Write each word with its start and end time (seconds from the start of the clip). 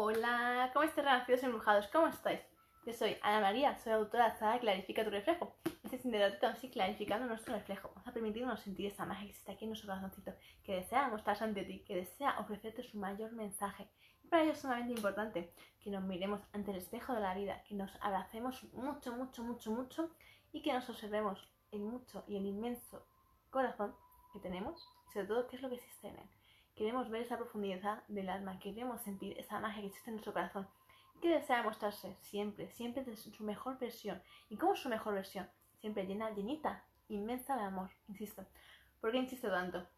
Hola, 0.00 0.70
¿cómo 0.72 0.84
estáis 0.84 1.04
renacidos 1.04 1.42
embrujados? 1.42 1.88
¿Cómo 1.88 2.06
estáis? 2.06 2.38
Yo 2.86 2.92
soy 2.92 3.16
Ana 3.20 3.40
María, 3.40 3.76
soy 3.78 3.94
autora 3.94 4.32
de 4.32 4.60
Clarifica 4.60 5.02
tu 5.02 5.10
reflejo. 5.10 5.56
Este 5.82 5.98
sin 5.98 6.14
así 6.14 6.70
clarificando 6.70 7.26
nuestro 7.26 7.52
reflejo. 7.52 7.88
Vamos 7.88 8.06
a 8.06 8.12
permitirnos 8.12 8.60
sentir 8.60 8.86
esa 8.86 9.04
magia 9.04 9.26
que 9.26 9.32
está 9.32 9.50
aquí 9.50 9.64
en 9.64 9.70
nuestro 9.70 9.88
corazoncito, 9.88 10.34
que 10.62 10.76
desea 10.76 11.08
mostrarse 11.08 11.42
ante 11.42 11.64
ti, 11.64 11.80
que 11.84 11.96
desea 11.96 12.38
ofrecerte 12.38 12.84
su 12.84 12.96
mayor 12.96 13.32
mensaje. 13.32 13.90
Y 14.22 14.28
para 14.28 14.44
ello 14.44 14.52
es 14.52 14.60
sumamente 14.60 14.92
importante 14.92 15.52
que 15.80 15.90
nos 15.90 16.04
miremos 16.04 16.42
ante 16.52 16.70
el 16.70 16.76
espejo 16.76 17.12
de 17.14 17.20
la 17.20 17.34
vida, 17.34 17.64
que 17.64 17.74
nos 17.74 17.90
abracemos 18.00 18.72
mucho, 18.74 19.12
mucho, 19.16 19.42
mucho, 19.42 19.72
mucho 19.72 20.10
y 20.52 20.62
que 20.62 20.72
nos 20.72 20.88
observemos 20.88 21.52
el 21.72 21.80
mucho 21.80 22.22
y 22.28 22.36
el 22.36 22.46
inmenso 22.46 23.04
corazón 23.50 23.96
que 24.32 24.38
tenemos 24.38 24.80
y 25.08 25.12
sobre 25.12 25.26
todo 25.26 25.48
qué 25.48 25.56
es 25.56 25.62
lo 25.62 25.68
que 25.68 25.74
existe 25.74 26.06
en 26.06 26.18
él. 26.18 26.37
Queremos 26.78 27.10
ver 27.10 27.22
esa 27.22 27.36
profundidad 27.36 28.04
del 28.06 28.28
alma, 28.28 28.60
queremos 28.60 29.02
sentir 29.02 29.36
esa 29.36 29.58
magia 29.58 29.80
que 29.80 29.88
existe 29.88 30.10
en 30.10 30.14
nuestro 30.14 30.32
corazón 30.32 30.68
que 31.20 31.28
desea 31.28 31.64
mostrarse 31.64 32.16
siempre, 32.20 32.70
siempre 32.70 33.02
de 33.02 33.16
su 33.16 33.42
mejor 33.42 33.80
versión. 33.80 34.22
¿Y 34.48 34.56
cómo 34.56 34.74
es 34.74 34.78
su 34.78 34.88
mejor 34.88 35.14
versión? 35.14 35.50
Siempre 35.80 36.06
llena, 36.06 36.30
llenita, 36.30 36.84
inmensa 37.08 37.56
de 37.56 37.62
amor, 37.62 37.90
insisto. 38.06 38.46
¿Por 39.00 39.10
qué 39.10 39.18
insisto 39.18 39.50
tanto? 39.50 39.88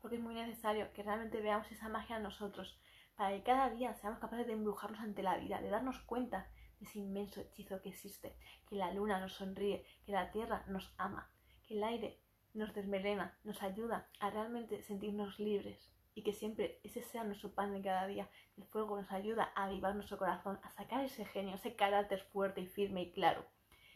Porque 0.00 0.14
es 0.14 0.22
muy 0.22 0.34
necesario 0.34 0.92
que 0.92 1.02
realmente 1.02 1.40
veamos 1.40 1.72
esa 1.72 1.88
magia 1.88 2.18
en 2.18 2.22
nosotros, 2.22 2.78
para 3.16 3.30
que 3.30 3.42
cada 3.42 3.70
día 3.70 3.92
seamos 3.94 4.20
capaces 4.20 4.46
de 4.46 4.52
embrujarnos 4.52 5.00
ante 5.00 5.24
la 5.24 5.36
vida, 5.36 5.60
de 5.60 5.70
darnos 5.70 5.98
cuenta 6.02 6.48
de 6.78 6.86
ese 6.86 7.00
inmenso 7.00 7.40
hechizo 7.40 7.82
que 7.82 7.88
existe, 7.88 8.36
que 8.68 8.76
la 8.76 8.92
luna 8.92 9.18
nos 9.18 9.32
sonríe, 9.32 9.84
que 10.06 10.12
la 10.12 10.30
tierra 10.30 10.62
nos 10.68 10.94
ama, 10.96 11.28
que 11.66 11.76
el 11.76 11.82
aire 11.82 12.20
nos 12.52 12.72
desmelena, 12.72 13.36
nos 13.42 13.60
ayuda 13.64 14.08
a 14.20 14.30
realmente 14.30 14.80
sentirnos 14.84 15.40
libres, 15.40 15.93
y 16.14 16.22
que 16.22 16.32
siempre 16.32 16.80
ese 16.84 17.02
sea 17.02 17.24
nuestro 17.24 17.52
pan 17.52 17.72
de 17.72 17.82
cada 17.82 18.06
día. 18.06 18.28
El 18.56 18.64
fuego 18.64 18.96
nos 18.96 19.10
ayuda 19.10 19.52
a 19.54 19.64
avivar 19.64 19.94
nuestro 19.94 20.18
corazón, 20.18 20.60
a 20.62 20.70
sacar 20.70 21.04
ese 21.04 21.24
genio, 21.24 21.56
ese 21.56 21.74
carácter 21.74 22.22
fuerte 22.32 22.60
y 22.60 22.66
firme 22.66 23.02
y 23.02 23.12
claro, 23.12 23.44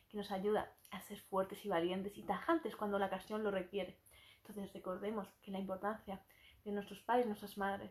que 0.09 0.17
nos 0.17 0.31
ayuda 0.31 0.73
a 0.91 1.01
ser 1.03 1.21
fuertes 1.21 1.65
y 1.65 1.69
valientes 1.69 2.17
y 2.17 2.23
tajantes 2.23 2.77
cuando 2.77 2.99
la 2.99 3.07
ocasión 3.07 3.45
lo 3.45 3.51
requiere. 3.51 3.99
Entonces 4.39 4.73
recordemos 4.73 5.29
que 5.43 5.51
la 5.51 5.59
importancia 5.59 6.21
de 6.65 6.73
nuestros 6.73 7.01
padres, 7.01 7.27
nuestras 7.27 7.57
madres, 7.59 7.91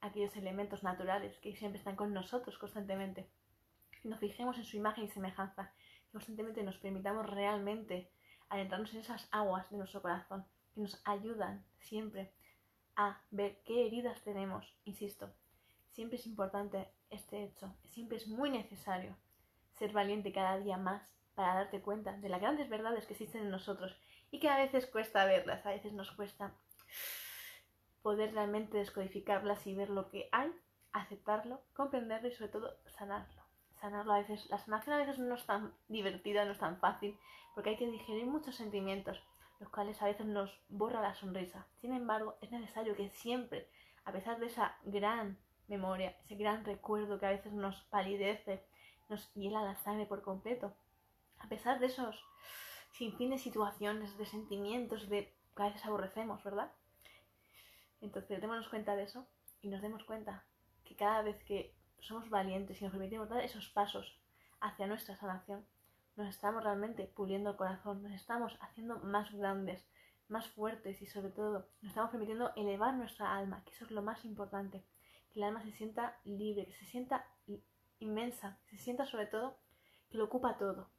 aquellos 0.00 0.36
elementos 0.36 0.82
naturales 0.82 1.38
que 1.38 1.54
siempre 1.54 1.78
están 1.78 1.96
con 1.96 2.12
nosotros 2.12 2.58
constantemente, 2.58 3.28
nos 4.02 4.18
fijemos 4.18 4.58
en 4.58 4.64
su 4.64 4.76
imagen 4.76 5.04
y 5.04 5.08
semejanza, 5.08 5.72
que 6.04 6.10
constantemente 6.12 6.62
nos 6.64 6.76
permitamos 6.78 7.28
realmente 7.30 8.10
adentrarnos 8.48 8.92
en 8.94 9.00
esas 9.00 9.28
aguas 9.30 9.70
de 9.70 9.76
nuestro 9.76 10.02
corazón, 10.02 10.44
que 10.74 10.80
nos 10.80 11.00
ayudan 11.04 11.64
siempre 11.78 12.32
a 12.96 13.20
ver 13.30 13.58
qué 13.64 13.86
heridas 13.86 14.22
tenemos. 14.22 14.74
Insisto, 14.84 15.30
siempre 15.90 16.18
es 16.18 16.26
importante 16.26 16.88
este 17.10 17.44
hecho, 17.44 17.74
siempre 17.84 18.16
es 18.16 18.26
muy 18.26 18.50
necesario 18.50 19.16
ser 19.78 19.92
valiente 19.92 20.32
cada 20.32 20.58
día 20.58 20.76
más 20.76 21.02
para 21.34 21.54
darte 21.54 21.80
cuenta 21.80 22.12
de 22.18 22.28
las 22.28 22.40
grandes 22.40 22.68
verdades 22.68 23.06
que 23.06 23.14
existen 23.14 23.42
en 23.42 23.50
nosotros 23.50 23.96
y 24.30 24.38
que 24.38 24.48
a 24.48 24.58
veces 24.58 24.86
cuesta 24.86 25.24
verlas, 25.24 25.64
a 25.66 25.70
veces 25.70 25.92
nos 25.92 26.10
cuesta 26.12 26.54
poder 28.02 28.34
realmente 28.34 28.78
descodificarlas 28.78 29.66
y 29.66 29.74
ver 29.74 29.90
lo 29.90 30.10
que 30.10 30.28
hay, 30.32 30.52
aceptarlo, 30.92 31.62
comprenderlo 31.74 32.28
y 32.28 32.32
sobre 32.32 32.50
todo 32.50 32.76
sanarlo. 32.86 33.42
Sanarlo 33.80 34.12
a 34.12 34.18
veces, 34.18 34.48
la 34.48 34.58
sanación 34.58 34.94
a 34.94 34.98
veces 34.98 35.18
no 35.18 35.34
es 35.34 35.44
tan 35.44 35.74
divertida, 35.88 36.44
no 36.44 36.52
es 36.52 36.58
tan 36.58 36.78
fácil, 36.78 37.18
porque 37.54 37.70
hay 37.70 37.76
que 37.76 37.86
digerir 37.86 38.26
muchos 38.26 38.56
sentimientos 38.56 39.20
los 39.62 39.70
cuales 39.70 40.02
a 40.02 40.06
veces 40.06 40.26
nos 40.26 40.50
borra 40.68 41.00
la 41.00 41.14
sonrisa. 41.14 41.68
Sin 41.80 41.92
embargo, 41.92 42.36
es 42.40 42.50
necesario 42.50 42.96
que 42.96 43.10
siempre, 43.10 43.68
a 44.04 44.10
pesar 44.10 44.40
de 44.40 44.46
esa 44.46 44.76
gran 44.82 45.38
memoria, 45.68 46.16
ese 46.24 46.34
gran 46.34 46.64
recuerdo 46.64 47.20
que 47.20 47.26
a 47.26 47.30
veces 47.30 47.52
nos 47.52 47.80
palidece, 47.82 48.64
nos 49.08 49.32
hiela 49.34 49.62
la 49.62 49.76
sangre 49.76 50.06
por 50.06 50.22
completo, 50.22 50.74
a 51.38 51.48
pesar 51.48 51.78
de 51.78 51.86
esos 51.86 52.24
sin 52.90 53.16
fin 53.16 53.30
de 53.30 53.38
situaciones, 53.38 54.18
de 54.18 54.26
sentimientos, 54.26 55.08
de 55.08 55.32
que 55.54 55.62
a 55.62 55.66
veces 55.66 55.86
aborrecemos, 55.86 56.42
¿verdad? 56.42 56.72
Entonces, 58.00 58.40
démonos 58.40 58.68
cuenta 58.68 58.96
de 58.96 59.04
eso 59.04 59.28
y 59.60 59.68
nos 59.68 59.80
demos 59.80 60.02
cuenta 60.02 60.44
que 60.84 60.96
cada 60.96 61.22
vez 61.22 61.40
que 61.44 61.72
somos 62.00 62.28
valientes 62.30 62.80
y 62.80 62.84
nos 62.84 62.92
permitimos 62.92 63.28
dar 63.28 63.44
esos 63.44 63.68
pasos 63.68 64.18
hacia 64.60 64.88
nuestra 64.88 65.14
sanación, 65.14 65.64
nos 66.16 66.28
estamos 66.28 66.62
realmente 66.62 67.06
puliendo 67.06 67.50
el 67.50 67.56
corazón, 67.56 68.02
nos 68.02 68.12
estamos 68.12 68.56
haciendo 68.60 68.98
más 68.98 69.32
grandes, 69.32 69.86
más 70.28 70.48
fuertes 70.48 71.00
y 71.02 71.06
sobre 71.06 71.30
todo 71.30 71.66
nos 71.80 71.90
estamos 71.90 72.10
permitiendo 72.10 72.52
elevar 72.56 72.94
nuestra 72.94 73.36
alma, 73.36 73.62
que 73.64 73.70
eso 73.70 73.84
es 73.84 73.90
lo 73.90 74.02
más 74.02 74.24
importante, 74.24 74.84
que 75.30 75.40
el 75.40 75.44
alma 75.44 75.62
se 75.62 75.72
sienta 75.72 76.18
libre, 76.24 76.66
que 76.66 76.74
se 76.74 76.84
sienta 76.86 77.26
inmensa, 77.98 78.58
que 78.66 78.76
se 78.76 78.84
sienta 78.84 79.06
sobre 79.06 79.26
todo 79.26 79.56
que 80.10 80.18
lo 80.18 80.24
ocupa 80.24 80.58
todo. 80.58 80.90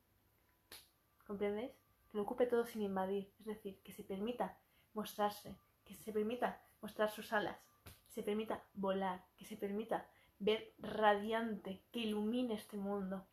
¿Comprendéis? 1.27 1.71
Que 2.09 2.17
lo 2.17 2.23
ocupe 2.23 2.47
todo 2.47 2.65
sin 2.65 2.81
invadir, 2.81 3.31
es 3.39 3.45
decir, 3.45 3.79
que 3.83 3.91
se 3.91 4.03
permita 4.03 4.57
mostrarse, 4.93 5.55
que 5.85 5.95
se 5.95 6.11
permita 6.11 6.61
mostrar 6.81 7.09
sus 7.09 7.31
alas, 7.33 7.57
que 8.05 8.11
se 8.11 8.23
permita 8.23 8.63
volar, 8.73 9.23
que 9.37 9.45
se 9.45 9.57
permita 9.57 10.07
ver 10.39 10.73
radiante, 10.79 11.83
que 11.91 11.99
ilumine 11.99 12.55
este 12.55 12.77
mundo, 12.77 13.25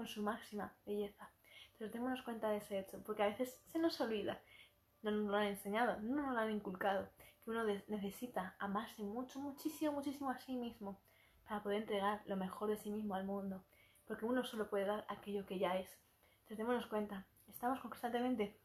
con 0.00 0.08
su 0.08 0.22
máxima 0.22 0.72
belleza. 0.86 1.30
Entonces 1.72 1.92
démonos 1.92 2.22
cuenta 2.22 2.48
de 2.48 2.56
ese 2.56 2.78
hecho, 2.78 3.02
porque 3.04 3.22
a 3.22 3.26
veces 3.26 3.60
se 3.66 3.78
nos 3.78 4.00
olvida, 4.00 4.40
no 5.02 5.10
nos 5.10 5.30
lo 5.30 5.36
han 5.36 5.48
enseñado, 5.48 6.00
no 6.00 6.22
nos 6.22 6.32
lo 6.32 6.40
han 6.40 6.50
inculcado, 6.50 7.10
que 7.44 7.50
uno 7.50 7.64
necesita 7.64 8.56
amarse 8.58 9.02
mucho, 9.02 9.40
muchísimo, 9.40 9.92
muchísimo 9.92 10.30
a 10.30 10.38
sí 10.38 10.56
mismo 10.56 10.98
para 11.46 11.62
poder 11.62 11.82
entregar 11.82 12.22
lo 12.24 12.36
mejor 12.36 12.70
de 12.70 12.78
sí 12.78 12.90
mismo 12.90 13.14
al 13.14 13.26
mundo, 13.26 13.62
porque 14.06 14.24
uno 14.24 14.42
solo 14.42 14.70
puede 14.70 14.86
dar 14.86 15.04
aquello 15.06 15.44
que 15.44 15.58
ya 15.58 15.76
es. 15.76 15.90
Entonces 16.32 16.56
démonos 16.56 16.86
cuenta, 16.86 17.26
estamos 17.46 17.78
constantemente 17.80 18.58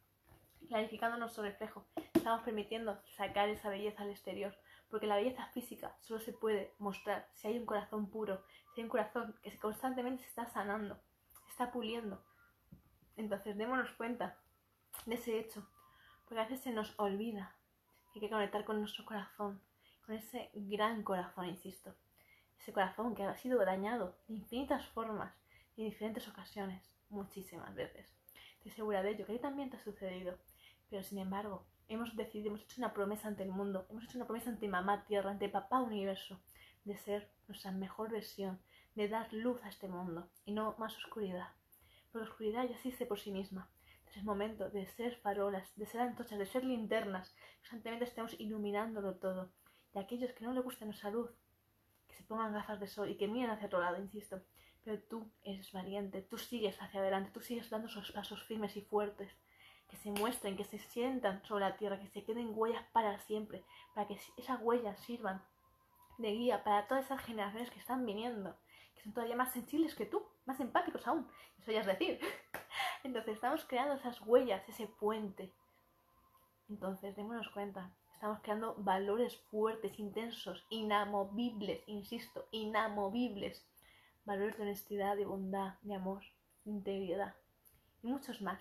clarificando 0.69 1.17
nuestro 1.17 1.43
reflejo, 1.43 1.85
estamos 2.13 2.43
permitiendo 2.43 3.01
sacar 3.17 3.49
esa 3.49 3.67
belleza 3.67 4.03
al 4.03 4.11
exterior, 4.11 4.55
porque 4.89 5.05
la 5.05 5.17
belleza 5.17 5.47
física 5.47 5.97
solo 5.99 6.21
se 6.21 6.31
puede 6.31 6.73
mostrar 6.79 7.27
si 7.33 7.49
hay 7.49 7.57
un 7.57 7.65
corazón 7.65 8.09
puro, 8.09 8.41
si 8.73 8.79
hay 8.79 8.85
un 8.85 8.89
corazón 8.89 9.35
que 9.43 9.57
constantemente 9.57 10.23
se 10.23 10.29
está 10.29 10.45
sanando, 10.45 10.97
está 11.55 11.71
puliendo. 11.71 12.21
Entonces 13.15 13.55
démonos 13.55 13.89
cuenta 13.93 14.37
de 15.05 15.15
ese 15.15 15.39
hecho, 15.39 15.65
porque 16.25 16.41
a 16.41 16.43
veces 16.43 16.59
se 16.59 16.71
nos 16.71 16.93
olvida 16.99 17.55
que 18.11 18.19
hay 18.19 18.25
que 18.25 18.29
conectar 18.29 18.65
con 18.65 18.81
nuestro 18.81 19.05
corazón, 19.05 19.61
con 20.05 20.15
ese 20.15 20.51
gran 20.53 21.01
corazón, 21.03 21.45
insisto. 21.45 21.95
Ese 22.59 22.73
corazón 22.73 23.15
que 23.15 23.23
ha 23.23 23.37
sido 23.37 23.63
dañado 23.63 24.17
de 24.27 24.35
infinitas 24.35 24.85
formas 24.87 25.33
y 25.77 25.83
en 25.83 25.91
diferentes 25.91 26.27
ocasiones, 26.27 26.91
muchísimas 27.09 27.73
veces. 27.73 28.13
Estoy 28.57 28.73
segura 28.73 29.01
de 29.01 29.11
ello, 29.11 29.25
que 29.25 29.31
a 29.31 29.35
ti 29.35 29.41
también 29.41 29.69
te 29.69 29.77
ha 29.77 29.83
sucedido. 29.83 30.37
Pero 30.89 31.03
sin 31.03 31.19
embargo, 31.19 31.65
hemos 31.87 32.13
decidido, 32.17 32.49
hemos 32.49 32.63
hecho 32.63 32.81
una 32.81 32.93
promesa 32.93 33.29
ante 33.29 33.43
el 33.43 33.49
mundo, 33.49 33.87
hemos 33.89 34.03
hecho 34.03 34.17
una 34.17 34.27
promesa 34.27 34.49
ante 34.49 34.67
mamá 34.67 35.05
tierra, 35.05 35.31
ante 35.31 35.47
papá 35.47 35.79
universo, 35.79 36.41
de 36.83 36.97
ser 36.97 37.31
nuestra 37.47 37.71
mejor 37.71 38.11
versión, 38.11 38.59
de 38.95 39.09
dar 39.09 39.31
luz 39.33 39.61
a 39.63 39.69
este 39.69 39.87
mundo 39.87 40.29
y 40.45 40.53
no 40.53 40.75
más 40.77 40.95
oscuridad. 40.97 41.49
Porque 42.11 42.25
la 42.25 42.31
oscuridad 42.31 42.63
ya 42.63 42.75
existe 42.75 43.05
por 43.05 43.19
sí 43.19 43.31
misma. 43.31 43.69
es 44.15 44.23
momento 44.23 44.69
de 44.69 44.85
ser 44.85 45.17
farolas, 45.17 45.75
de 45.75 45.85
ser 45.85 45.99
antorchas, 45.99 46.39
de 46.39 46.45
ser 46.45 46.63
linternas. 46.63 47.35
Constantemente 47.59 48.05
estemos 48.05 48.39
iluminándolo 48.39 49.15
todo. 49.15 49.51
Y 49.93 49.99
aquellos 49.99 50.31
que 50.31 50.45
no 50.45 50.53
les 50.53 50.63
gusta 50.63 50.85
nuestra 50.85 51.09
luz, 51.09 51.29
que 52.07 52.15
se 52.15 52.23
pongan 52.23 52.53
gafas 52.53 52.79
de 52.79 52.87
sol 52.87 53.09
y 53.09 53.17
que 53.17 53.27
miren 53.27 53.49
hacia 53.49 53.67
otro 53.67 53.81
lado, 53.81 54.01
insisto. 54.01 54.41
Pero 54.85 55.01
tú 55.01 55.29
eres 55.43 55.69
valiente, 55.73 56.21
tú 56.21 56.37
sigues 56.37 56.81
hacia 56.81 57.01
adelante, 57.01 57.31
tú 57.33 57.41
sigues 57.41 57.69
dando 57.69 57.87
esos 57.87 58.11
pasos 58.13 58.41
firmes 58.43 58.77
y 58.77 58.81
fuertes. 58.81 59.29
Que 59.89 59.97
se 59.97 60.11
muestren, 60.11 60.55
que 60.55 60.63
se 60.63 60.79
sientan 60.79 61.43
sobre 61.43 61.65
la 61.65 61.75
tierra, 61.75 61.99
que 61.99 62.07
se 62.07 62.23
queden 62.23 62.51
huellas 62.55 62.85
para 62.93 63.19
siempre, 63.19 63.65
para 63.93 64.07
que 64.07 64.17
esas 64.37 64.61
huellas 64.61 64.97
sirvan 65.01 65.43
de 66.17 66.31
guía 66.31 66.63
para 66.63 66.87
todas 66.87 67.05
esas 67.05 67.21
generaciones 67.21 67.69
que 67.69 67.79
están 67.79 68.05
viniendo 68.05 68.55
son 69.05 69.13
todavía 69.13 69.35
más 69.35 69.53
sensibles 69.53 69.93
que 69.93 70.07
tú, 70.07 70.25
más 70.45 70.59
empáticos 70.59 71.05
aún. 71.07 71.29
Eso 71.59 71.71
ya 71.71 71.81
es 71.81 71.85
decir. 71.85 72.19
Entonces 73.03 73.35
estamos 73.35 73.63
creando 73.65 73.93
esas 73.93 74.19
huellas, 74.21 74.67
ese 74.67 74.87
puente. 74.87 75.53
Entonces 76.67 77.15
démonos 77.15 77.49
cuenta, 77.49 77.95
estamos 78.15 78.39
creando 78.41 78.73
valores 78.79 79.37
fuertes, 79.51 79.99
intensos, 79.99 80.65
inamovibles, 80.71 81.83
insisto, 81.85 82.47
inamovibles. 82.49 83.63
Valores 84.25 84.57
de 84.57 84.63
honestidad, 84.63 85.15
de 85.15 85.25
bondad, 85.25 85.75
de 85.83 85.93
amor, 85.93 86.23
de 86.63 86.71
integridad 86.71 87.35
y 88.01 88.07
muchos 88.07 88.41
más, 88.41 88.59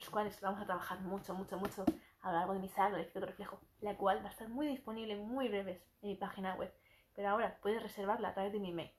los 0.00 0.10
cuales 0.10 0.40
vamos 0.40 0.60
a 0.60 0.66
trabajar 0.66 1.00
mucho, 1.02 1.34
mucho, 1.34 1.56
mucho 1.56 1.84
a 2.22 2.32
lo 2.32 2.38
largo 2.38 2.54
de 2.54 2.58
mi 2.58 2.68
saga 2.68 2.96
de 2.96 3.20
reflejo, 3.20 3.60
la 3.80 3.96
cual 3.96 4.24
va 4.24 4.28
a 4.28 4.32
estar 4.32 4.48
muy 4.48 4.66
disponible 4.66 5.14
muy 5.14 5.48
breves 5.48 5.80
en 6.02 6.08
mi 6.08 6.16
página 6.16 6.56
web. 6.56 6.74
Pero 7.14 7.28
ahora 7.28 7.60
puedes 7.62 7.80
reservarla 7.80 8.30
a 8.30 8.34
través 8.34 8.52
de 8.52 8.58
mi 8.58 8.72
mail. 8.72 8.90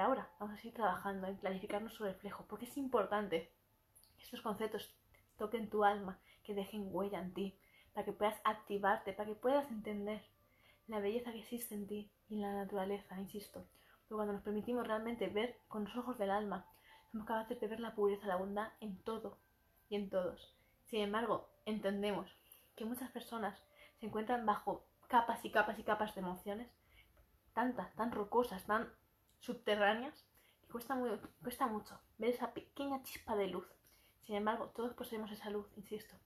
Ahora 0.00 0.30
vamos 0.38 0.54
a 0.54 0.56
seguir 0.58 0.74
trabajando 0.74 1.26
en 1.26 1.36
clarificar 1.36 1.82
nuestro 1.82 2.06
reflejo, 2.06 2.44
porque 2.48 2.66
es 2.66 2.76
importante 2.76 3.50
que 4.16 4.24
estos 4.24 4.42
conceptos 4.42 4.94
toquen 5.36 5.70
tu 5.70 5.84
alma, 5.84 6.20
que 6.44 6.54
dejen 6.54 6.88
huella 6.90 7.20
en 7.20 7.34
ti, 7.34 7.58
para 7.92 8.04
que 8.04 8.12
puedas 8.12 8.40
activarte, 8.44 9.12
para 9.12 9.28
que 9.28 9.34
puedas 9.34 9.68
entender 9.70 10.22
la 10.86 11.00
belleza 11.00 11.32
que 11.32 11.40
existe 11.40 11.74
en 11.74 11.86
ti 11.86 12.12
y 12.28 12.36
en 12.36 12.42
la 12.42 12.52
naturaleza, 12.52 13.18
insisto. 13.18 13.66
Pero 14.06 14.18
cuando 14.18 14.34
nos 14.34 14.42
permitimos 14.42 14.86
realmente 14.86 15.28
ver 15.28 15.58
con 15.68 15.84
los 15.84 15.96
ojos 15.96 16.16
del 16.16 16.30
alma, 16.30 16.66
somos 17.10 17.26
capaces 17.26 17.60
de 17.60 17.66
ver 17.66 17.80
la 17.80 17.94
pureza, 17.94 18.26
la 18.26 18.36
bondad 18.36 18.72
en 18.80 19.02
todo 19.02 19.38
y 19.88 19.96
en 19.96 20.10
todos. 20.10 20.54
Sin 20.86 21.00
embargo, 21.00 21.48
entendemos 21.66 22.30
que 22.76 22.84
muchas 22.84 23.10
personas 23.10 23.58
se 23.98 24.06
encuentran 24.06 24.46
bajo 24.46 24.86
capas 25.08 25.44
y 25.44 25.50
capas 25.50 25.78
y 25.78 25.82
capas 25.82 26.14
de 26.14 26.20
emociones, 26.20 26.70
tantas, 27.52 27.94
tan 27.96 28.12
rocosas, 28.12 28.64
tan 28.64 28.88
subterráneas, 29.40 30.26
que 30.60 30.68
cuesta, 30.68 30.94
muy, 30.94 31.10
cuesta 31.42 31.66
mucho 31.66 31.98
ver 32.18 32.30
esa 32.30 32.52
pequeña 32.52 33.02
chispa 33.02 33.36
de 33.36 33.48
luz. 33.48 33.66
Sin 34.22 34.36
embargo, 34.36 34.68
todos 34.74 34.94
poseemos 34.94 35.30
esa 35.32 35.50
luz, 35.50 35.66
insisto. 35.76 36.16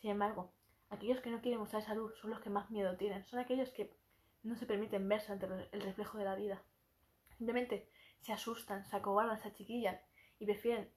Sin 0.00 0.10
embargo, 0.10 0.52
aquellos 0.90 1.20
que 1.20 1.30
no 1.30 1.40
quieren 1.40 1.60
mostrar 1.60 1.82
esa 1.82 1.94
luz 1.94 2.16
son 2.18 2.30
los 2.30 2.40
que 2.40 2.50
más 2.50 2.70
miedo 2.70 2.96
tienen, 2.96 3.24
son 3.26 3.38
aquellos 3.38 3.70
que 3.70 3.94
no 4.42 4.56
se 4.56 4.66
permiten 4.66 5.08
verse 5.08 5.32
ante 5.32 5.46
el 5.46 5.80
reflejo 5.80 6.18
de 6.18 6.24
la 6.24 6.34
vida. 6.34 6.62
Simplemente 7.36 7.88
se 8.20 8.32
asustan, 8.32 8.84
se 8.86 8.96
acobardan, 8.96 9.40
se 9.40 9.48
achiquillan 9.48 10.00
y 10.38 10.46
prefieren 10.46 10.90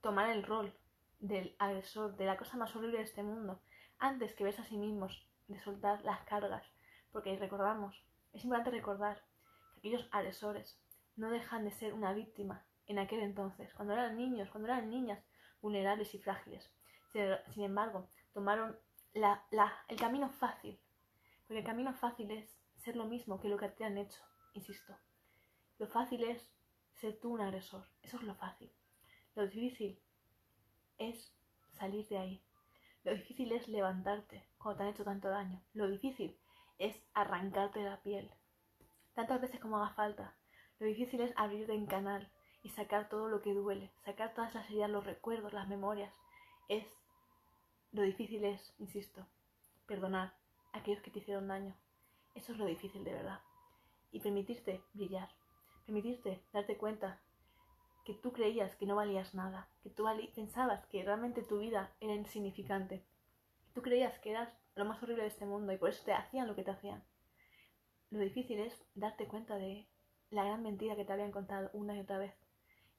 tomar 0.00 0.30
el 0.30 0.42
rol 0.42 0.74
del 1.18 1.54
agresor, 1.58 2.16
de 2.16 2.26
la 2.26 2.36
cosa 2.36 2.56
más 2.56 2.74
horrible 2.76 2.98
de 2.98 3.04
este 3.04 3.22
mundo, 3.22 3.60
antes 3.98 4.34
que 4.34 4.44
verse 4.44 4.62
a 4.62 4.64
sí 4.64 4.76
mismos, 4.76 5.26
de 5.48 5.58
soltar 5.60 6.02
las 6.04 6.22
cargas. 6.24 6.66
Porque 7.12 7.36
recordamos, 7.38 8.04
es 8.32 8.44
importante 8.44 8.70
recordar 8.70 9.22
que 9.72 9.78
aquellos 9.80 10.08
agresores 10.10 10.80
no 11.16 11.30
dejan 11.30 11.64
de 11.64 11.70
ser 11.70 11.94
una 11.94 12.12
víctima 12.12 12.64
en 12.86 12.98
aquel 12.98 13.20
entonces, 13.20 13.72
cuando 13.74 13.94
eran 13.94 14.16
niños, 14.16 14.50
cuando 14.50 14.68
eran 14.68 14.90
niñas 14.90 15.24
vulnerables 15.60 16.14
y 16.14 16.18
frágiles. 16.18 16.70
Sin 17.52 17.64
embargo, 17.64 18.08
tomaron 18.32 18.78
el 19.12 19.98
camino 19.98 20.28
fácil, 20.28 20.78
porque 21.46 21.60
el 21.60 21.66
camino 21.66 21.94
fácil 21.94 22.30
es 22.30 22.58
ser 22.76 22.96
lo 22.96 23.04
mismo 23.04 23.40
que 23.40 23.48
lo 23.48 23.56
que 23.56 23.68
te 23.68 23.84
han 23.84 23.96
hecho, 23.96 24.20
insisto. 24.52 24.98
Lo 25.78 25.86
fácil 25.86 26.24
es 26.24 26.52
ser 26.94 27.18
tú 27.20 27.32
un 27.32 27.40
agresor, 27.40 27.86
eso 28.02 28.16
es 28.16 28.22
lo 28.24 28.34
fácil. 28.34 28.70
Lo 29.34 29.46
difícil 29.46 29.98
es 30.98 31.32
salir 31.72 32.06
de 32.08 32.18
ahí. 32.18 32.44
Lo 33.02 33.12
difícil 33.14 33.52
es 33.52 33.68
levantarte 33.68 34.48
cuando 34.58 34.78
te 34.78 34.82
han 34.84 34.88
hecho 34.90 35.04
tanto 35.04 35.28
daño. 35.28 35.62
Lo 35.72 35.88
difícil 35.88 36.38
es 36.78 37.00
arrancarte 37.14 37.82
la 37.82 38.02
piel. 38.02 38.30
Tantas 39.14 39.40
veces 39.40 39.60
como 39.60 39.76
haga 39.76 39.94
falta. 39.94 40.34
Lo 40.78 40.86
difícil 40.86 41.20
es 41.20 41.32
abrirte 41.36 41.72
en 41.72 41.86
canal 41.86 42.30
y 42.62 42.70
sacar 42.70 43.08
todo 43.08 43.28
lo 43.28 43.42
que 43.42 43.54
duele, 43.54 43.90
sacar 44.04 44.34
todas 44.34 44.54
las 44.54 44.68
heridas, 44.70 44.90
los 44.90 45.04
recuerdos, 45.04 45.52
las 45.52 45.68
memorias. 45.68 46.12
Es 46.68 46.86
lo 47.92 48.02
difícil 48.02 48.44
es, 48.44 48.74
insisto, 48.78 49.24
perdonar 49.86 50.34
a 50.72 50.78
aquellos 50.78 51.00
que 51.02 51.12
te 51.12 51.20
hicieron 51.20 51.46
daño. 51.46 51.76
Eso 52.34 52.52
es 52.52 52.58
lo 52.58 52.66
difícil 52.66 53.04
de 53.04 53.12
verdad. 53.12 53.40
Y 54.10 54.18
permitirte 54.20 54.82
brillar, 54.94 55.28
permitirte 55.86 56.42
darte 56.52 56.76
cuenta 56.76 57.20
que 58.04 58.14
tú 58.14 58.32
creías 58.32 58.74
que 58.76 58.86
no 58.86 58.96
valías 58.96 59.34
nada, 59.34 59.68
que 59.82 59.90
tú 59.90 60.04
pensabas 60.34 60.84
que 60.86 61.04
realmente 61.04 61.42
tu 61.42 61.58
vida 61.58 61.94
era 62.00 62.14
insignificante. 62.14 63.04
Tú 63.74 63.82
creías 63.82 64.18
que 64.18 64.30
eras 64.30 64.52
lo 64.74 64.84
más 64.84 65.02
horrible 65.02 65.22
de 65.22 65.28
este 65.28 65.46
mundo 65.46 65.72
y 65.72 65.78
por 65.78 65.90
eso 65.90 66.04
te 66.04 66.12
hacían 66.12 66.48
lo 66.48 66.56
que 66.56 66.64
te 66.64 66.72
hacían. 66.72 67.04
Lo 68.10 68.18
difícil 68.18 68.58
es 68.58 68.84
darte 68.94 69.26
cuenta 69.26 69.56
de 69.56 69.88
la 70.30 70.44
gran 70.44 70.62
mentira 70.62 70.96
que 70.96 71.04
te 71.04 71.12
habían 71.12 71.32
contado 71.32 71.70
una 71.72 71.96
y 71.96 72.00
otra 72.00 72.18
vez 72.18 72.34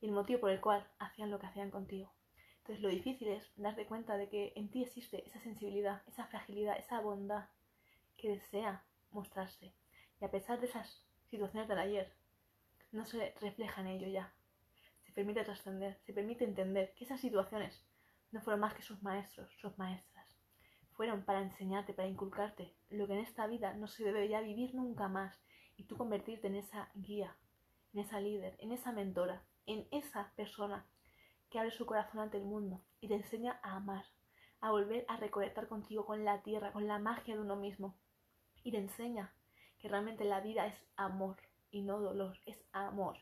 y 0.02 0.08
el 0.08 0.12
motivo 0.12 0.42
por 0.42 0.52
el 0.52 0.62
cual 0.62 0.86
hacían 1.00 1.32
lo 1.32 1.40
que 1.40 1.48
hacían 1.48 1.72
contigo. 1.72 2.12
Entonces 2.60 2.82
lo 2.82 2.90
difícil 2.90 3.28
es 3.28 3.52
darte 3.56 3.86
cuenta 3.86 4.18
de 4.18 4.30
que 4.30 4.54
en 4.56 4.70
ti 4.70 4.84
existe 4.84 5.28
esa 5.28 5.40
sensibilidad, 5.40 6.02
esa 6.08 6.26
fragilidad, 6.26 6.78
esa 6.78 7.00
bondad 7.00 7.46
que 8.18 8.30
desea 8.30 8.84
mostrarse. 9.12 9.74
Y 10.20 10.26
a 10.26 10.32
pesar 10.32 10.60
de 10.60 10.68
esas 10.68 11.06
situaciones 11.30 11.68
del 11.68 11.80
ayer, 11.80 12.14
no 12.92 13.06
se 13.06 13.34
refleja 13.42 13.82
en 13.82 13.88
ello 13.88 14.08
ya. 14.08 14.34
Se 15.04 15.12
permite 15.12 15.44
trascender, 15.44 16.00
se 16.06 16.14
permite 16.14 16.44
entender 16.44 16.94
que 16.96 17.04
esas 17.04 17.22
situaciones 17.22 17.86
no 18.32 18.42
fueron 18.42 18.62
más 18.62 18.74
que 18.74 18.82
sus 18.82 19.02
maestros, 19.04 19.52
sus 19.60 19.78
maestras. 19.78 20.26
Fueron 20.94 21.24
para 21.24 21.42
enseñarte, 21.42 21.94
para 21.94 22.08
inculcarte 22.08 22.74
lo 22.90 23.06
que 23.06 23.14
en 23.14 23.20
esta 23.20 23.48
vida 23.48 23.74
no 23.74 23.88
se 23.88 24.04
debe 24.04 24.28
ya 24.28 24.42
vivir 24.42 24.74
nunca 24.74 25.08
más 25.08 25.45
y 25.78 25.84
tú 25.84 25.98
convertirte 25.98 26.48
en 26.48 26.56
esa 26.56 26.90
guía, 26.96 27.36
en 27.94 28.02
esa 28.02 28.20
líder, 28.20 28.56
en 28.60 28.72
esa 28.72 28.92
mentora, 28.92 29.44
en 29.66 29.88
esa 29.92 30.32
persona 30.36 30.86
que 31.50 31.60
abre 31.60 31.72
su 31.72 31.86
corazón 31.86 32.20
ante 32.20 32.38
el 32.38 32.44
mundo 32.44 32.82
y 33.00 33.08
te 33.08 33.16
enseña 33.16 33.60
a 33.64 33.76
amar, 33.76 34.06
a 34.62 34.72
volver 34.72 35.06
a 35.08 35.18
reconectar 35.18 35.68
contigo, 35.68 36.06
con 36.06 36.26
la 36.26 36.42
tierra, 36.42 36.72
con 36.72 36.88
la 36.88 37.00
magia 37.00 37.36
de 37.36 37.42
uno 37.42 37.56
mismo 37.56 37.98
y 38.64 38.72
te 38.72 38.78
enseña 38.78 39.34
que 39.80 39.88
realmente 39.88 40.26
la 40.26 40.42
vida 40.42 40.66
es 40.68 40.76
amor 40.96 41.38
y 41.70 41.82
no 41.82 42.00
dolor, 42.00 42.40
es 42.46 42.58
amor. 42.72 43.18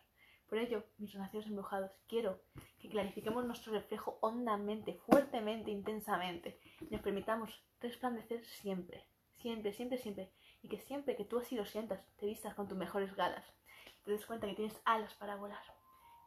Por 0.48 0.58
ello, 0.58 0.86
mis 0.98 1.12
renacidos 1.12 1.48
embrujados, 1.48 1.92
quiero 2.08 2.40
que 2.80 2.90
clarifiquemos 2.90 3.46
nuestro 3.46 3.74
reflejo 3.74 4.20
hondamente, 4.22 5.00
fuertemente, 5.06 5.72
intensamente 5.72 6.60
y 6.82 6.94
nos 6.94 7.02
permitamos 7.02 7.64
resplandecer 7.82 8.46
siempre, 8.46 9.06
siempre, 9.42 9.74
siempre, 9.74 9.98
siempre. 9.98 10.32
Y 10.74 10.78
que 10.78 10.82
siempre 10.88 11.16
que 11.16 11.24
tú 11.24 11.38
así 11.38 11.56
lo 11.56 11.66
sientas, 11.66 12.04
te 12.18 12.26
vistas 12.26 12.56
con 12.56 12.68
tus 12.68 12.76
mejores 12.76 13.16
galas. 13.16 13.46
Te 14.04 14.10
des 14.10 14.26
cuenta 14.26 14.48
que 14.48 14.56
tienes 14.56 14.82
alas 14.86 15.14
para 15.14 15.36
volar, 15.36 15.62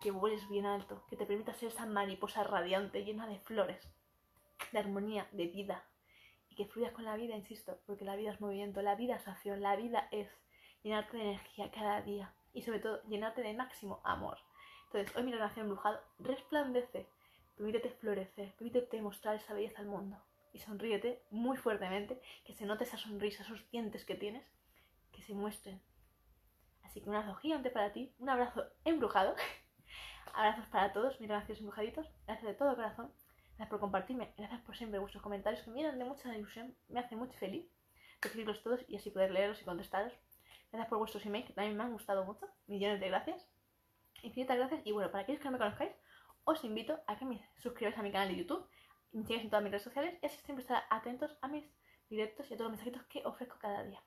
que 0.01 0.13
vueles 0.13 0.49
bien 0.49 0.67
alto, 0.67 1.03
que 1.09 1.17
te 1.17 1.27
permita 1.27 1.53
ser 1.53 1.71
esa 1.71 1.85
mariposa 1.85 2.45
radiante, 2.45 3.05
llena 3.05 3.27
de 3.27 3.41
flores, 3.41 3.93
de 4.71 4.79
armonía, 4.79 5.27
de 5.33 5.49
vida, 5.49 5.83
que 6.55 6.65
fluyas 6.65 6.93
con 6.93 7.05
la 7.05 7.17
vida, 7.17 7.35
insisto, 7.35 7.81
porque 7.87 8.05
la 8.05 8.15
vida 8.15 8.31
es 8.31 8.41
movimiento, 8.41 8.83
la 8.83 8.95
vida 8.95 9.17
es 9.17 9.27
acción, 9.27 9.63
la 9.63 9.75
vida 9.75 10.07
es 10.13 10.29
llenarte 10.85 11.17
de 11.17 11.25
energía 11.25 11.73
cada 11.73 12.03
día 12.03 12.33
y 12.55 12.63
sobre 12.63 12.79
todo 12.79 13.03
llenarte 13.09 13.43
de 13.43 13.53
máximo 13.53 14.01
amor. 14.05 14.39
Entonces, 14.85 15.17
hoy 15.17 15.25
mi 15.25 15.33
relación 15.33 15.67
embrujado 15.67 16.01
resplandece, 16.21 17.09
permítete 17.57 17.91
florecer, 17.91 18.55
permítete 18.55 19.03
mostrar 19.03 19.35
esa 19.35 19.55
belleza 19.55 19.81
al 19.81 19.89
mundo 19.89 20.17
y 20.57 20.59
sonríete 20.59 21.23
muy 21.31 21.59
fuertemente, 21.59 22.19
que 22.45 22.55
se 22.55 22.65
note 22.65 22.85
esa 22.85 22.97
sonrisa, 22.97 23.43
esos 23.43 23.71
dientes 23.71 24.07
que 24.07 24.15
tienes, 24.15 24.51
que 25.13 25.21
se 25.21 25.35
muestren. 25.35 25.83
Así 26.83 27.03
que 27.03 27.11
un 27.11 27.17
abrazo 27.17 27.35
gigante 27.37 27.71
para 27.71 27.93
ti, 27.93 28.15
un 28.19 28.31
abrazo 28.31 28.65
embrujado. 28.87 29.37
Abrazos 30.35 30.67
para 30.69 30.95
todos, 30.95 31.21
mis 31.21 31.29
relaciones 31.29 31.61
embrujaditos. 31.61 32.07
Gracias 32.27 32.47
de 32.47 32.55
todo 32.55 32.75
corazón. 32.75 33.13
Gracias 33.49 33.69
por 33.69 33.81
compartirme, 33.81 34.33
gracias 34.39 34.61
por 34.63 34.77
siempre 34.77 34.99
vuestros 34.99 35.23
comentarios 35.23 35.63
que 35.63 35.71
me 35.71 35.77
llenan 35.77 35.99
de 35.99 36.05
mucha 36.05 36.35
ilusión, 36.35 36.75
me 36.89 37.01
hace 37.01 37.17
muy 37.17 37.29
feliz 37.29 37.67
recibirlos 38.21 38.63
todos 38.63 38.81
y 38.89 38.97
así 38.97 39.11
poder 39.11 39.31
leerlos 39.31 39.61
y 39.61 39.65
contestaros. 39.65 40.13
Gracias 40.71 40.89
por 40.89 40.99
vuestros 40.99 41.25
emails 41.27 41.47
que 41.47 41.53
también 41.53 41.77
me 41.77 41.85
han 41.85 41.93
gustado 41.93 42.25
mucho, 42.25 42.47
millones 42.67 43.01
de 43.01 43.09
gracias. 43.09 43.47
Infinitas 44.23 44.57
gracias 44.57 44.81
y 44.85 44.93
bueno, 44.93 45.11
para 45.11 45.23
aquellos 45.23 45.41
que 45.41 45.47
no 45.47 45.53
me 45.53 45.59
conozcáis, 45.59 45.93
os 46.45 46.65
invito 46.65 46.99
a 47.07 47.17
que 47.17 47.25
me 47.27 47.47
suscribáis 47.57 47.99
a 47.99 48.03
mi 48.03 48.13
canal 48.13 48.29
de 48.29 48.37
YouTube 48.37 48.67
me 49.13 49.23
en 49.35 49.51
todas 49.51 49.63
mis 49.63 49.73
redes 49.73 49.83
sociales 49.83 50.19
así 50.23 50.37
siempre 50.45 50.63
estar 50.63 50.85
atentos 50.91 51.37
a 51.41 51.49
mis 51.49 51.65
directos 52.09 52.51
y 52.51 52.55
a 52.55 52.57
todos 52.57 52.71
los 52.71 52.79
mensajitos 52.79 53.07
que 53.07 53.25
ofrezco 53.25 53.59
cada 53.59 53.83
día. 53.85 54.03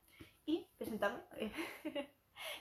Y 0.46 0.68
presentarme. 0.78 1.20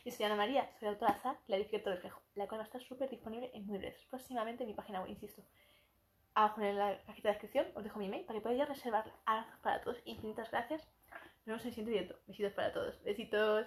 Yo 0.04 0.10
soy 0.12 0.26
Ana 0.26 0.34
María, 0.34 0.70
soy 0.78 0.88
autora 0.88 1.14
de 1.14 1.20
SAR, 1.20 1.38
Clarificator 1.46 1.94
Reflejo, 1.94 2.20
la 2.34 2.48
cual 2.48 2.60
va 2.60 2.64
a 2.64 2.66
estar 2.66 2.82
súper 2.82 3.08
disponible 3.08 3.50
en 3.54 3.66
muy 3.66 3.78
breves, 3.78 4.04
próximamente 4.10 4.64
en 4.64 4.70
mi 4.70 4.74
página 4.74 5.00
web, 5.00 5.10
insisto 5.10 5.42
abajo 6.38 6.60
en 6.62 6.78
la 6.78 7.02
cajita 7.02 7.28
de 7.28 7.34
descripción 7.34 7.66
os 7.74 7.82
dejo 7.82 7.98
mi 7.98 8.06
email 8.06 8.24
para 8.24 8.38
que 8.38 8.42
podáis 8.42 8.68
reservar. 8.68 9.12
Abrazos 9.24 9.58
para 9.60 9.80
todos, 9.80 9.98
infinitas 10.04 10.50
gracias. 10.50 10.86
Nos 11.44 11.46
vemos 11.46 11.62
en 11.62 11.68
el 11.68 11.74
siguiente 11.74 11.92
directo. 11.92 12.18
Besitos 12.26 12.52
para 12.52 12.72
todos. 12.72 13.02
Besitos. 13.02 13.66